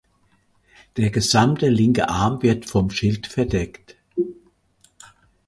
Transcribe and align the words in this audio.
Der 0.97 1.11
gesamte 1.11 1.67
linke 1.69 2.09
Arm 2.09 2.41
wird 2.41 2.65
vom 2.67 2.89
Schild 2.89 3.27
verdeckt. 3.27 3.97